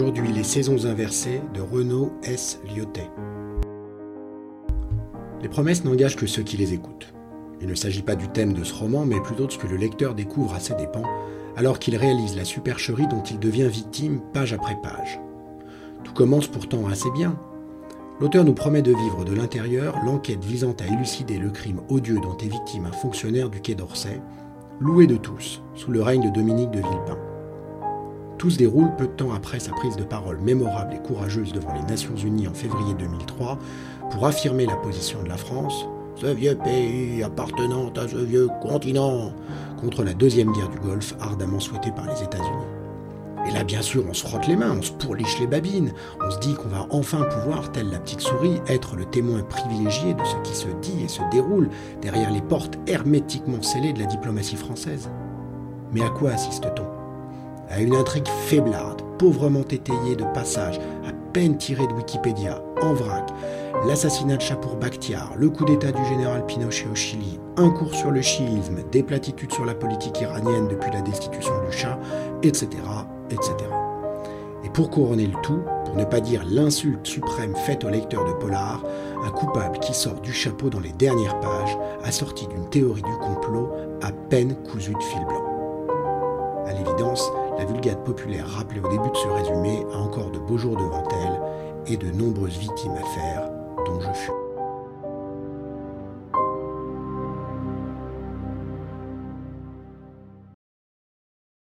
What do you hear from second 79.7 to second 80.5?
qui sort du